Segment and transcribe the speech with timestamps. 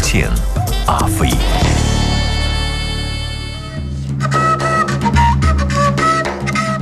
[0.00, 0.30] 刘健、
[0.86, 1.28] 阿飞。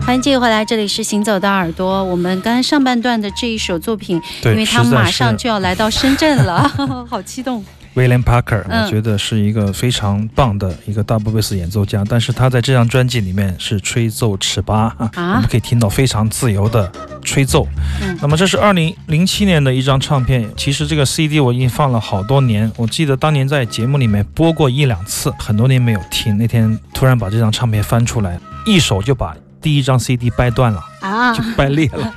[0.07, 2.05] 欢迎继续回来，这里是行走的耳朵。
[2.05, 6.71] 我们刚才上半段的这一首作品，对因为他们马上就要来到深圳了，
[7.11, 7.65] 好激动。
[7.95, 16.91] William Parker，嗯我觉得是一个非常棒的一个 double bass 演奏家，但是他在这张专辑里面是吹奏尺八啊，我们可以听到非常自由的
[17.23, 17.67] 吹奏。
[18.03, 26.37] 嗯那么这是二零零七年的一张唱片，其实这个 CD 我已经放了好多年，我记得当年在节目里面播过一两次，很多年没有听。
[26.37, 30.85] 那天突然把这张唱片翻出来，一手就把第一张 CD 掰断了。
[31.01, 32.13] 啊就，掰裂了。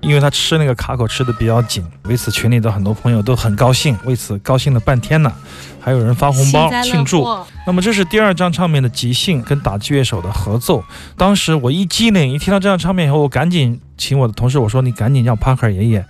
[0.00, 5.32] 因为他吃那个卡口吃的比较紧，为此群里的很多朋友都很高兴，为此高兴了半天呢，
[5.80, 7.26] 还有人发红包庆祝。
[7.66, 10.82] 那么这是第二张唱片的即兴跟打击乐手的合奏。
[11.16, 16.04] 当时我一激灵，一听到这张唱片以后，我赶紧请我的同事我说：“你赶紧让帕克爷爷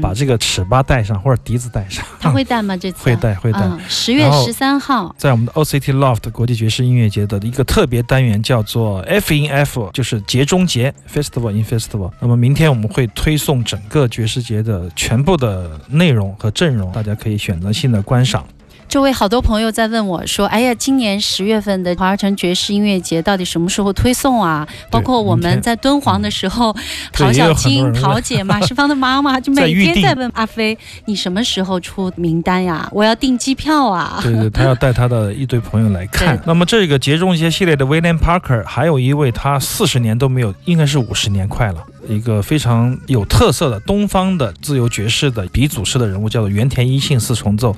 [0.00, 2.74] 把嗯这个尺八带上，或者笛子带上。”他会带吗？
[2.74, 3.60] 这次会带会带。
[3.60, 12.10] 嗯，十月十三号，在我们的 OCT Loft 国际爵士音乐节的一个特别单元叫做 F in F，就是节中节 Festival in Festival。
[12.18, 18.44] 那么明天我们会推送整个爵士节的全部的内容和阵容，大家可以选择性的观赏。
[18.88, 26.74] 周围好多朋友在问我说：“哎呀，今年十月份的华尔城爵士音乐节到底什么时候推送啊？”包括我们在敦煌的时候，
[27.12, 32.88] 陶小青、陶姐、马世芳的妈妈就每天在问阿飞：“你什么时候出名单呀？
[32.92, 36.40] 我要订机票啊对对，他要带他的一堆朋友来看。
[36.46, 47.74] 那么这个节中节系列的 William Parker，还有一位他四十年都没有，应该是五十年快了，一个非常有特色的东方的自由爵士的鼻祖式的人物，叫做原田一信四重奏。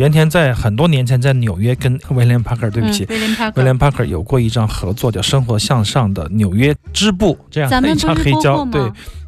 [0.00, 3.04] 原田在很多年前在纽约跟 William Parker，对不起。
[3.10, 8.64] 嗯、William Parker，William Parker 有过一张合作叫《生活向上》的纽约支部这样的一张黑胶？
[8.72, 8.80] 对，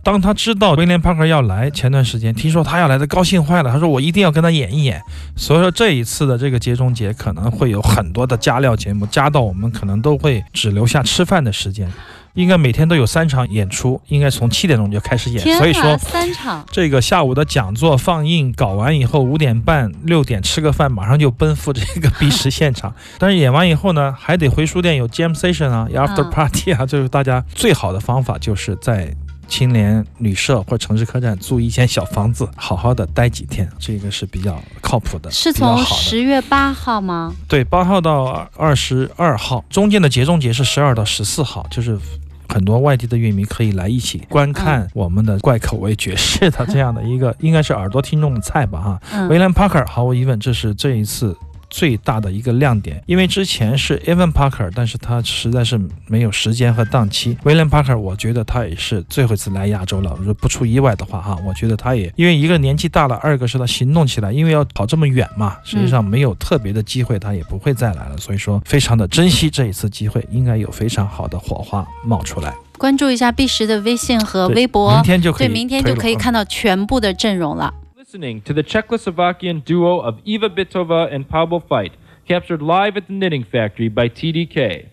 [0.03, 3.71] 当他知道 William Parker 要来，前段时间听说他要来的，高兴坏了。
[3.71, 4.99] 他说我一定要跟他演一演。
[5.37, 11.87] 所以说这一次的这个节中节可能会有很多的加料节目，加到我们可能都会只留下吃饭的时间。
[12.35, 15.59] 应该每天都有三场演出，应该从七点钟就开始演。
[15.59, 22.95] 所以说三场，这个下午的讲座放映搞完以后，五点半六点吃个饭，马上就奔赴这个 B 十现场。
[23.19, 29.15] 但是演完以后呢，还得回书店有 jam session 啊，有 after 嗯 party 啊，就是大家最好的方法就是在。
[29.49, 35.53] 青年旅社或城市客栈租一间小房子，好好的待几天，这个是比较靠谱的，是。
[35.53, 37.35] 从十月八号吗？
[37.49, 41.99] 对，八号到二十二号，中间的节中节是十二到十四号，就是
[42.49, 49.03] 很多外地的乐迷可以来一起观看我们的怪口味爵士的这样的一个，应该是耳朵听众的菜吧哈。
[49.13, 51.37] 嗯，William Parker 毫无疑问，这是这一次
[51.73, 57.35] 最大的一个亮点，因为之前是 Evan Parker，但是他实在是没有时间和档期。
[57.43, 72.55] William Parker，我觉得他也是最后一次来亚洲了，如果不出意外的话哈，我觉得他也因为一个年纪大了，二个是他行动起来，因为要跑这么远嘛，实际上没有特别的机会，他也不会再来了，所以说非常的珍惜这一次机会，应该有非常好的火花冒出来。
[72.77, 77.73] 关注一下 B 十的微信和微博明，天就可以对，明天就可以看到全部的阵容了。
[78.13, 81.93] Listening to the Czechoslovakian duo of Eva Bitova and Pablo Fight,
[82.29, 84.91] captured live at the Knitting Factory by TDK.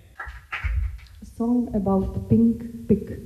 [1.21, 3.19] A song about pink pig.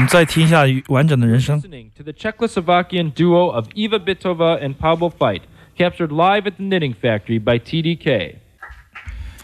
[0.00, 1.60] 们再听一下完整的人声。
[1.60, 5.42] Listening to the Czechoslovakian duo of Eva Bitova and Pablo Fight,
[5.76, 8.36] captured live at the Knitting Factory by TDK.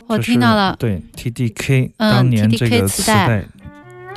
[0.08, 3.44] 我这是听到了，对 TDK 嗯当年这 TDK 个磁带磁带。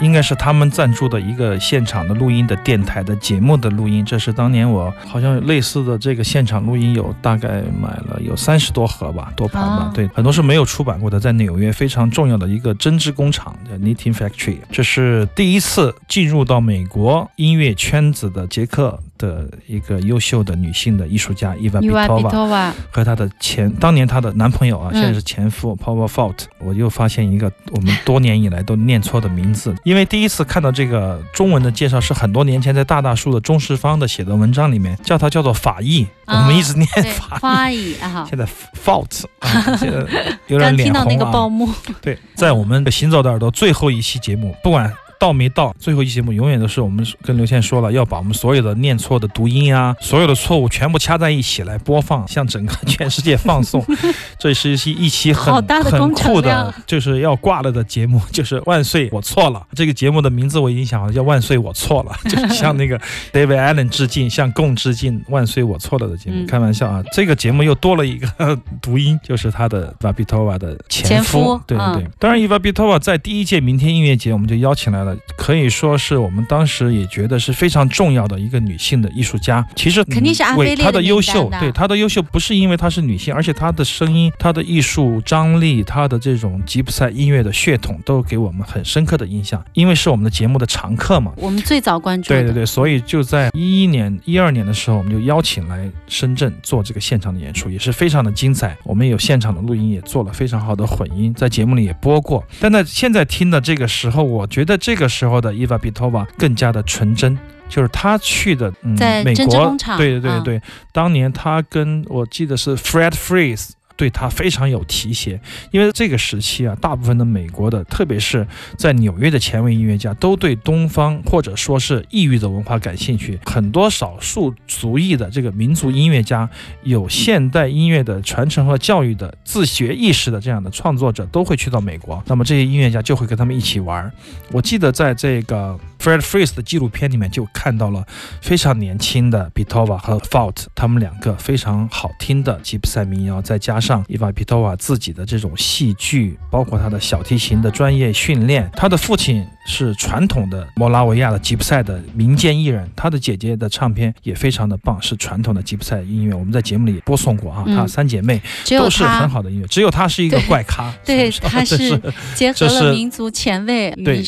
[0.00, 21.88] 应该是他们赞助的一个现场的录音的电台的节目的录音，这是当年我好像有类似的这个现场录音有大概买了有三十多盒吧，多盘吧哦，对，很多是没有出版过的，在纽约非常重要的一个针织工厂叫 Knitting Factory，这是第一次进入到美国音乐圈子的杰克的一个优秀的女性的艺术家伊娃比。
[22.30, 37.94] 托娃，和她的前当年她的男朋友啊，嗯现在是前夫 Paul Fault，我又发现一个我们多年以来都念错的名字，因为第一次看到这个中文的介绍是很多年前在大大叔的中式方的写的文章里面，叫它叫做法医，啊我们一直念对，法译。
[37.96, 38.26] 啊。
[38.28, 38.46] 现在
[38.84, 39.98] fault 啊， 现在
[40.46, 41.74] 有点刚脸红啊。
[42.00, 44.90] 对，在我们的行走的耳朵最后一期节目，不管
[45.20, 53.84] 到没到，最后一期节目永远都是我们跟刘倩说了，要把我们所有的念错的读音啊， 所有的错误全部掐在一起来播放，向整个全世界放送。
[54.40, 59.62] 这是一期一期很好大的很酷的，就是要挂了的节目，就是万岁我错了。
[59.74, 62.98] 这个节目的名字我已经想好了，叫万岁我错了， 就是向那个
[63.30, 66.38] David Allen 致敬，向共致敬，万岁我错了的节目。
[66.38, 72.02] 嗯开玩笑啊，这个节目又多了一个读音，就是他的 v a b i t o v a 的前前夫对对对。
[72.04, 79.66] 嗯当然 i v a b i t o v a 在第一届明天音乐节我们就邀请来了，可以说是我们当时也觉得是非常重要的一个女性的艺术家。
[79.74, 91.32] 其实肯定是阿为她的优秀，对她的优秀不是因为她是女性，而且她的声音、她的艺术张力、她的这种吉普赛音乐的血统都给我们很深刻的印象，因为是我们的节目的常客嘛。
[91.36, 92.28] 我们最早关注。
[92.28, 98.76] 对对对，所以就在一一年、一二年的时候，我们就邀请来深圳做这个现场的演出，也是非常的精彩。
[98.84, 102.44] 我们有现场的录音，也做了非常好的混音，在节目里也播过。
[102.60, 107.38] 但在现在听的这个时候，我觉得这个时候的伊娃比托娃更加的纯真。
[107.68, 115.38] 就是他去的，嗯，美国对对对嗯对，当年他跟我记得是 Fred Fries 对他非常有提携，
[115.70, 118.46] 因为这个时期啊，大部分的美国的，特别是
[118.78, 123.38] 在纽约的前卫音乐家，都对东方或者说是异域的文化感兴趣。
[123.44, 126.48] 很多少数族裔的这个民族音乐家，
[126.82, 132.22] 有现代音乐的传承和教育的自学意识的这样的创作者，都会去到美国。
[132.24, 134.10] 那么这些音乐家就会跟他们一起玩。
[134.50, 138.02] 我记得在这个 Fred Fries 的纪录片里面就看到了
[138.40, 148.70] 非常年轻的 Bitova 和 Fault 他们两个非常好听的吉普赛民谣，再加上伊娃 Bitova 自己的这种戏剧，包括他的小提琴的专业训练。
[148.74, 156.34] 他的父亲是传统的摩拉维亚的吉普赛的民间艺人，他的姐姐的唱片也非常的棒，是传统的吉普赛音乐。
[156.34, 160.92] 我们在节目里也播送过啊，嗯她三姐妹都是很，好的音乐，只有他是一个怪咖。
[161.04, 162.00] 对，是 他是
[162.34, 164.20] 结合了民族前卫对。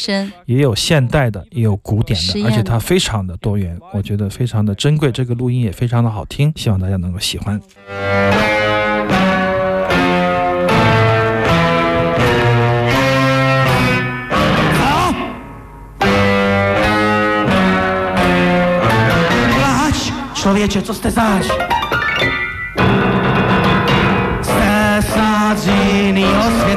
[0.47, 5.13] 也有现代的，也有古典的而且他非常的多元，我觉得非常的珍贵。
[5.13, 7.61] 这个录音也非常的好听，希望大家能够喜欢。
[20.43, 21.47] Člověče, co jste zač?
[24.43, 26.72] Jste snad z jinýho světa.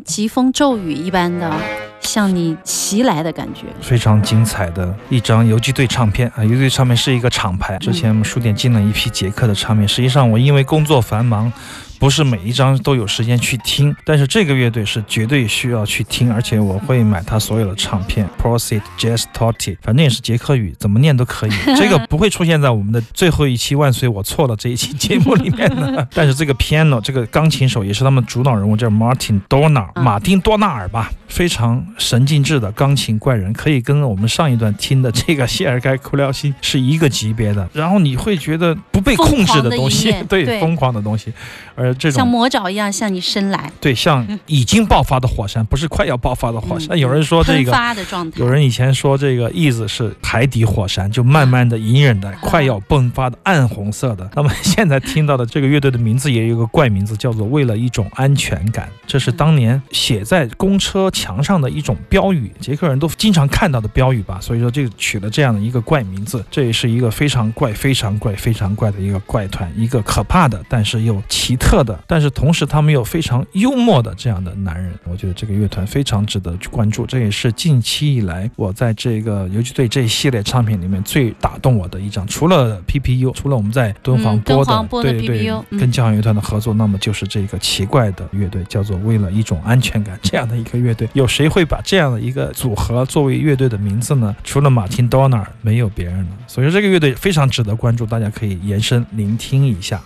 [0.00, 1.52] 疾风骤雨一般的
[2.00, 3.66] 向你袭来的感觉。
[3.80, 6.42] 非常精彩的一张游击队唱片啊！
[6.42, 9.86] 游击队唱片是一个厂牌，之前我们书店进了一批捷克的唱片。
[9.86, 11.52] 实际上，我因为工作繁忙。
[12.00, 18.26] 不是每一张都有时间去听，但是这个乐队是绝对需要去听，而且我会买他所有的唱片。
[18.42, 21.50] Prosit Jazz Totti，反正也是捷克语，怎么念都可以。
[21.76, 26.08] 这个不会出现在我们的最后一期“万岁我错了”这一期节目里面的。
[26.14, 37.68] 但是这个 piano 这个钢琴手也是他们主导人物，叫 Martin Donar，马丁多纳尔吧，非常神经质的钢琴怪人，可以跟我们上一段听的这个谢尔盖库廖辛是一个级别的。
[37.74, 41.30] 然后你会觉得不被控制的东西，对疯狂的东西，
[41.74, 46.98] 而这种像魔爪一样向你伸来，对，像已经爆发的火山，不是快要爆发的火山。
[46.98, 48.40] 有人说这个，发的状态。
[48.40, 54.28] 有人以前说这个意思是海底火山，就慢慢的、隐忍的、快要迸发的暗红色的。
[54.34, 58.88] 那么现在听到的这个乐队的名字也有一个怪名字，叫做为了一种安全感。
[59.06, 64.38] 这是当年写在公车墙上的一种标语，捷克人都经常看到的标语吧。
[64.40, 66.44] 所以说就取了这样的一个怪名字。
[66.50, 77.06] 这也是一个非常怪、非常怪、非常怪的一个怪团，一个可怕的，但是又奇特的，但是同时他们又非常幽默的这样的男人，我觉得这个乐团非常值得去关注。
[77.06, 82.26] 这也是近期以来我在这个游击队这一系列唱片里面最打动我的一张。
[82.26, 91.08] 除了 PPU，除了我们在敦煌播的，对对，跟交响乐团的合作，那么就是这个奇怪的乐队，叫做为了一种安全感这样的一个乐队。
[91.12, 94.34] 有谁会把这样的一个组合作为乐队的名字呢？
[94.44, 96.30] 除了马丁· n 纳尔，没有别人了。
[96.46, 100.00] 所以说这个乐队非常值得关注，大家可以延伸聆听一下。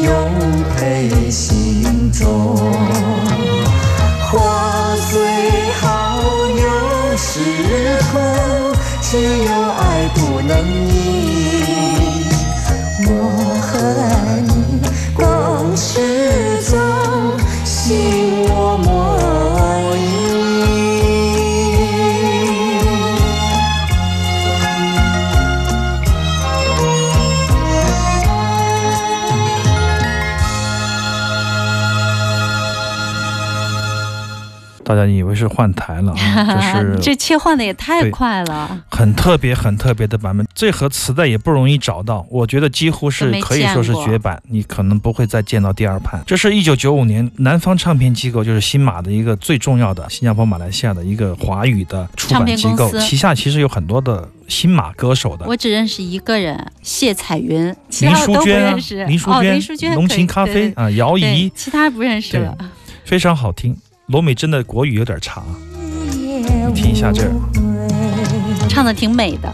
[0.00, 0.30] 永
[0.76, 2.56] 陪心中，
[4.30, 5.20] 花虽
[5.80, 7.40] 好有时
[8.12, 8.20] 空，
[9.02, 10.91] 只有爱不能。
[35.42, 36.72] 是换台了啊？
[36.72, 40.46] 这是 这切换的也太快了，很特别、很特别的版本。
[40.54, 46.22] 这盒磁带也不容易找到，我觉得几乎是可以说是绝版，你可能不会再见到第二盘。
[46.26, 55.46] 这是一九九五年南方唱片机构，就是新马的一个最重要的新加坡、马来西亚的一个华语的出版机构，旗下其实有很多的新马歌手的。
[55.46, 58.76] 我只认识一个人，谢彩云，林淑娟、
[59.08, 62.56] 林淑娟、林淑娟、浓情咖啡啊，姚怡，其他不认识了。
[63.04, 63.76] 非常好听。
[64.12, 65.42] 罗美真的国语有点长，
[66.12, 67.22] 你听一下这，
[68.68, 69.50] 唱的挺美的。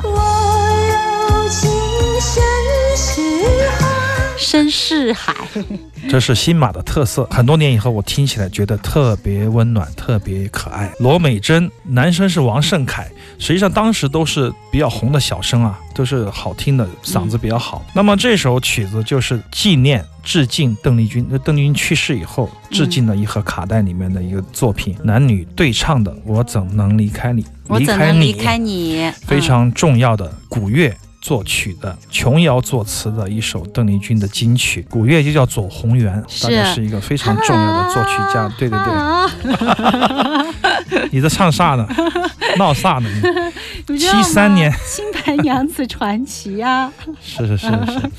[4.48, 5.34] 深似海。
[6.08, 7.28] 这是新马的特色。
[7.30, 10.90] 很多年以后，我听起来觉得特别温暖，特别可爱。
[11.00, 13.06] 罗美珍，男生是王胜凯，
[13.38, 17.84] 实际上当时都是比较红的小生啊，都是好听的，嗓子比较好。
[17.92, 21.26] 那么这首曲子就是纪念、致敬邓丽君。
[21.28, 29.12] 那邓丽君去世以后，致敬的一盒卡带里面的一个作品，男女对唱的《我怎能离开你》，我怎能离开你？
[29.26, 30.96] 非常重要的古乐。
[31.28, 38.50] 作曲的琼瑶作词的一首邓丽君的金曲，古乐就叫左宏元，大概是一个非常重要的作曲家。
[38.58, 38.78] 对对
[40.88, 41.86] 对， 你在唱啥呢？
[42.56, 43.10] 闹啥呢？
[43.98, 46.90] 七三年《新白娘子传奇》 呀。
[47.22, 48.10] 是是是是。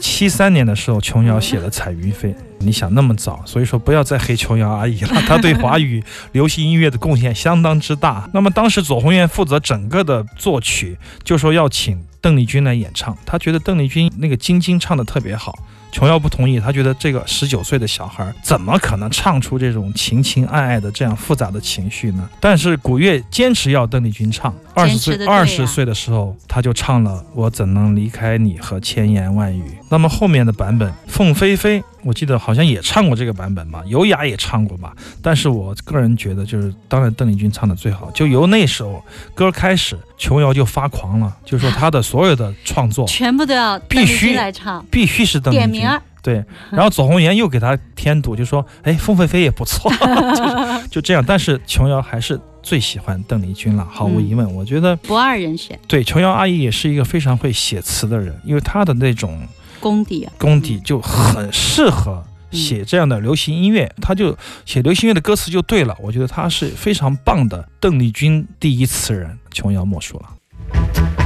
[0.00, 2.30] 七三年的时候，琼瑶写了《彩云飞》。
[2.64, 8.28] 你想那么早，所以说不要再黑琼瑶阿姨了，她对华语 流行音乐的贡献相当之大。
[8.32, 15.58] 那么当时左宏元负责整个的作曲，就说要请邓丽君来演唱，他觉得邓丽君那个晶晶唱的特别好。
[15.90, 22.26] 琼瑶不同意，他觉得这个十九岁的小孩怎么可能唱出这种情情爱爱的这样复杂的情绪呢？
[22.40, 24.54] 但是古月坚持要邓丽君唱。
[24.72, 29.62] 二十岁二十岁的时候，他就唱了《我怎能离开你》和《千言万语》。
[29.92, 34.96] 那么后面的版本，凤飞飞，我记得好像也唱过这个版本吧，尤雅也唱过吧。
[35.20, 38.10] 但是我个人觉得，就是当然邓丽君唱的最好。
[38.12, 45.86] 就由那首歌开始，琼瑶就发狂了，就说她的所有的创作全部都要必须来唱，必须是邓丽君。
[46.22, 49.92] 对，然后左宏元又给他添堵，就说：“哎，凤飞飞也不错。
[50.88, 54.54] ”就就这样，但是琼瑶还是最喜欢邓丽君了，毫无疑问。
[54.54, 55.78] 我觉得不二人选。
[55.86, 59.46] 对，琼瑶阿姨也是一个非常会写词的人，因为她的那种
[59.82, 63.92] 功底，功底就很适合写这样的流行音乐。
[64.00, 65.96] 他就写流行音乐的歌词就对了。
[66.00, 71.21] 我觉得他是非常棒的邓丽君第一词人，琼瑶莫属了。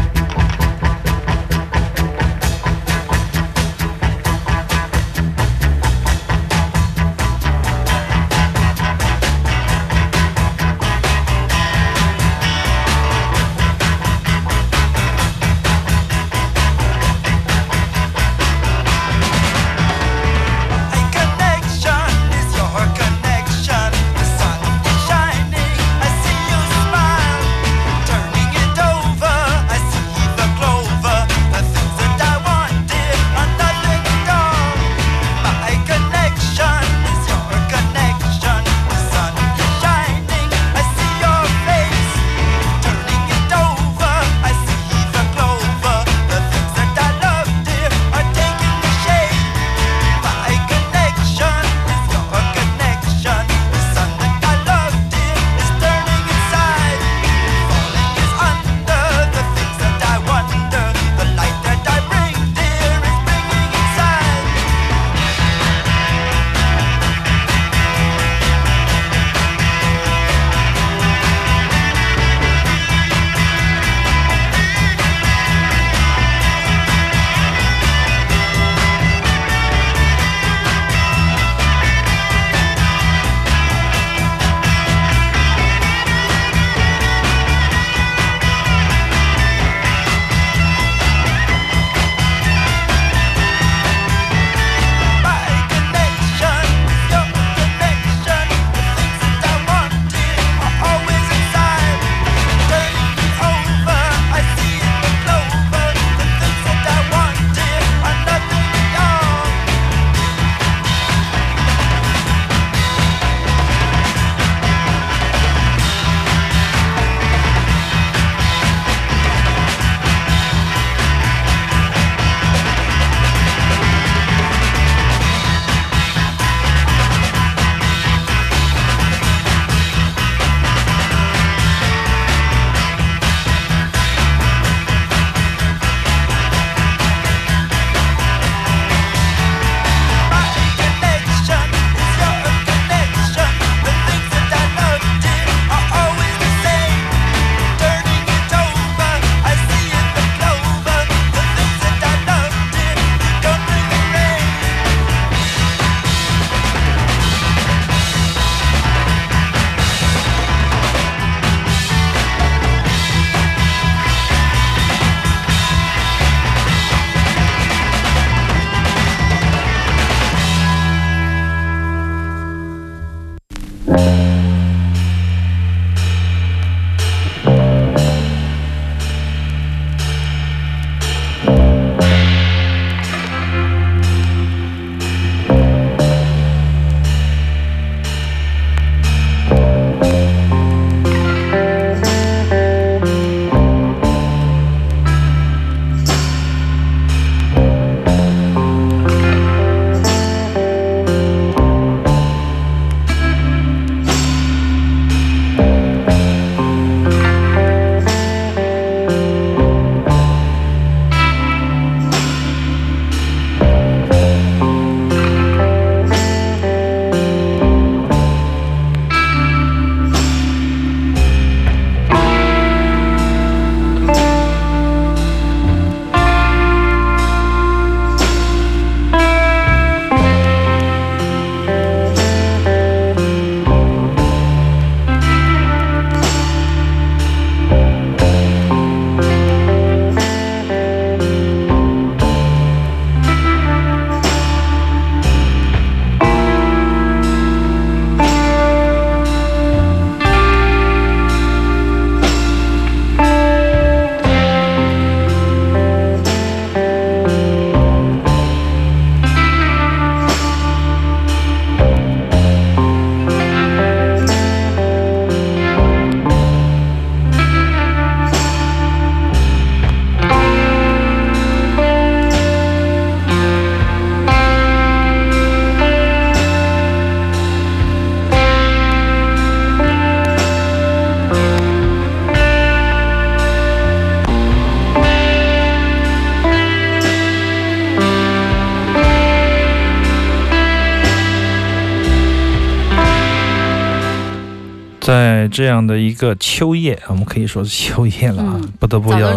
[295.07, 299.37] 在这样的一个秋夜，我们可以说是秋夜了啊，嗯不得不要。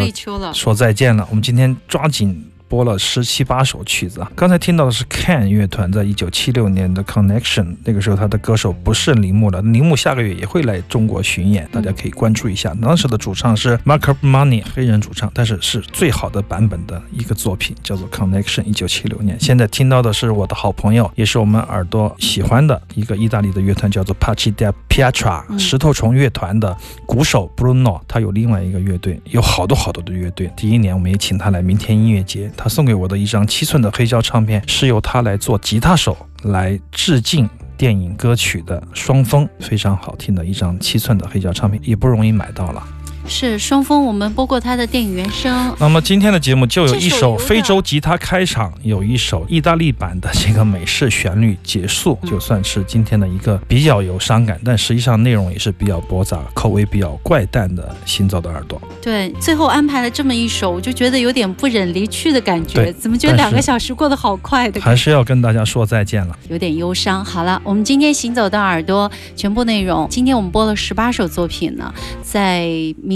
[0.52, 1.24] 说再见了。
[1.30, 4.32] 我们今天抓紧播了十七八首曲子啊。
[4.36, 12.74] 刚才听到的是 Can 乐团在一九七六年的 Connection，那个时候他的歌手不是铃木了，铃木下个月也会来中国巡演，大家可以关注一下。
[12.82, 19.36] 当时的主唱是 Mark Money，黑人主唱，但是是最好的版本的一个作品，叫做 Connection，一九七六年。
[19.40, 30.52] 现在听到的是我的好朋友，也是我们耳朵喜欢的一个意大利的乐团，叫做 Pachi da Pietra，嗯石头虫乐团的鼓手 Bruno，他有另外一个乐队，有好多好多的乐队。
[30.56, 37.50] 第一年我们也请他来明天音乐节，他送给我的一张七寸的黑胶唱片是由他来做吉他手来致敬。
[37.78, 42.84] 电影歌曲的《双峰》非常好听的一张七寸的黑胶唱片，也不容易买到了。
[43.30, 45.74] 是双峰，我们播过他的电影原声。
[45.80, 58.80] 那么今天的节目就有一首非洲吉他开场，有一首意大利版的这个美式旋律结束，嗯就算是今天的一个比较有伤感，但实际上内容也是比较驳杂、口味比较怪诞的《行走的耳朵》。
[59.02, 62.92] 对，最后安排了这么一首，我就觉得有点不忍离去的感觉。
[62.94, 64.82] 怎么觉得两个小时过得好快的？
[64.82, 66.38] 还是要跟大家说再见了。
[66.50, 67.24] 有点忧伤。
[67.24, 72.68] 好了，我们今天行走的耳朵全部内容，今天我们播了十八首作品呢，在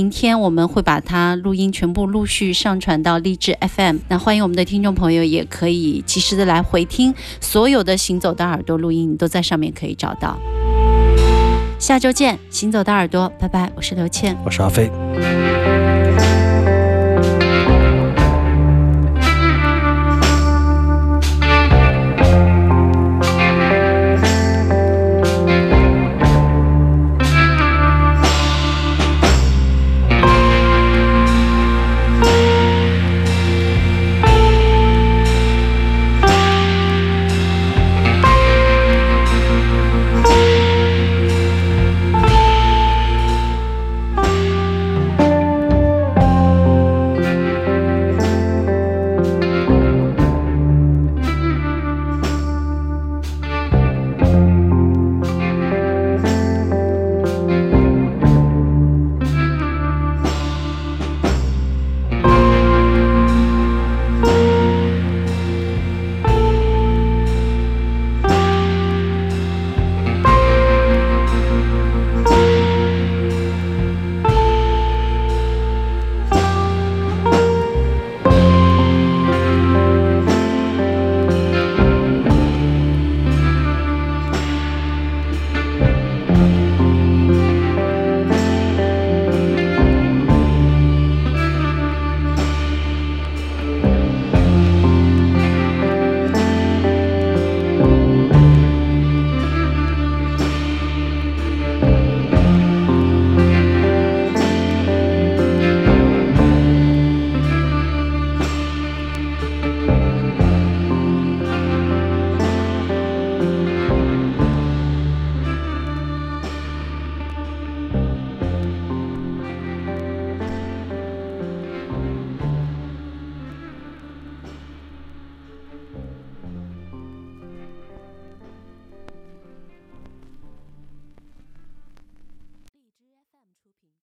[0.03, 3.99] 明天我们会把它录音全部陆续上传到励志 FM。
[4.09, 10.37] 那欢迎我们的听众朋友也可以及时的来回听所有的行走的耳朵录音，你都在上面可以找到。
[11.79, 14.35] 下周见，行走的耳朵，拜拜，我是刘倩。
[14.43, 14.91] 我是阿飞。